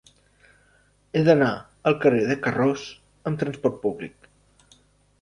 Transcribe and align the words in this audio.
He 1.13 1.21
d'anar 1.27 1.51
al 1.91 1.99
carrer 2.05 2.25
de 2.33 2.39
Carroç 2.49 2.89
amb 3.31 3.45
trasport 3.45 3.81
públic. 3.89 4.31